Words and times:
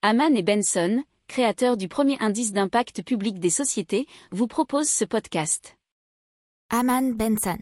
Haman 0.00 0.36
et 0.36 0.44
Benson, 0.44 1.02
créateurs 1.26 1.76
du 1.76 1.88
premier 1.88 2.16
indice 2.20 2.52
d'impact 2.52 3.02
public 3.02 3.40
des 3.40 3.50
sociétés, 3.50 4.06
vous 4.30 4.46
proposent 4.46 4.88
ce 4.88 5.04
podcast. 5.04 5.76
Haman 6.70 7.14
Benson. 7.14 7.58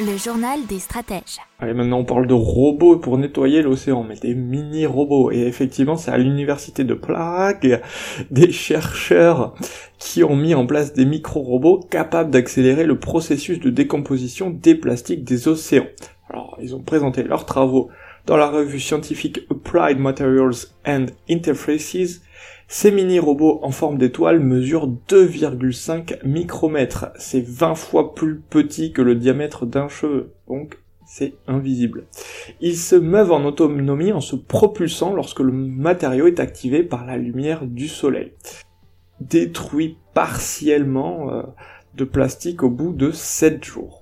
Le 0.00 0.16
journal 0.16 0.66
des 0.66 0.80
stratèges. 0.80 1.38
Allez, 1.60 1.72
maintenant 1.72 2.00
on 2.00 2.04
parle 2.04 2.26
de 2.26 2.34
robots 2.34 2.96
pour 2.96 3.16
nettoyer 3.16 3.62
l'océan, 3.62 4.02
mais 4.02 4.16
des 4.16 4.34
mini-robots. 4.34 5.30
Et 5.30 5.42
effectivement, 5.42 5.96
c'est 5.96 6.10
à 6.10 6.18
l'université 6.18 6.82
de 6.82 6.94
Prague 6.94 7.80
des 8.32 8.50
chercheurs 8.50 9.54
qui 10.00 10.24
ont 10.24 10.34
mis 10.34 10.56
en 10.56 10.66
place 10.66 10.94
des 10.94 11.04
micro-robots 11.04 11.78
capables 11.78 12.32
d'accélérer 12.32 12.82
le 12.82 12.98
processus 12.98 13.60
de 13.60 13.70
décomposition 13.70 14.50
des 14.50 14.74
plastiques 14.74 15.22
des 15.22 15.46
océans. 15.46 15.86
Alors, 16.28 16.58
ils 16.60 16.74
ont 16.74 16.82
présenté 16.82 17.22
leurs 17.22 17.46
travaux 17.46 17.88
dans 18.26 18.36
la 18.36 18.48
revue 18.48 18.80
scientifique 18.80 19.40
Applied 19.50 19.98
Materials 19.98 20.68
and 20.86 21.06
Interfaces, 21.28 22.20
ces 22.68 22.90
mini-robots 22.90 23.60
en 23.62 23.70
forme 23.70 23.98
d'étoile 23.98 24.40
mesurent 24.40 24.88
2,5 25.08 26.24
micromètres. 26.24 27.10
C'est 27.18 27.44
20 27.44 27.74
fois 27.74 28.14
plus 28.14 28.40
petit 28.40 28.92
que 28.92 29.02
le 29.02 29.14
diamètre 29.14 29.66
d'un 29.66 29.88
cheveu. 29.88 30.32
Donc, 30.48 30.78
c'est 31.04 31.34
invisible. 31.46 32.06
Ils 32.62 32.78
se 32.78 32.96
meuvent 32.96 33.32
en 33.32 33.44
autonomie 33.44 34.12
en 34.12 34.22
se 34.22 34.36
propulsant 34.36 35.12
lorsque 35.12 35.40
le 35.40 35.52
matériau 35.52 36.26
est 36.26 36.40
activé 36.40 36.82
par 36.82 37.04
la 37.04 37.18
lumière 37.18 37.66
du 37.66 37.88
soleil. 37.88 38.32
Détruit 39.20 39.98
partiellement 40.14 41.30
euh, 41.30 41.42
de 41.94 42.04
plastique 42.04 42.62
au 42.62 42.70
bout 42.70 42.92
de 42.92 43.10
7 43.10 43.62
jours. 43.62 44.01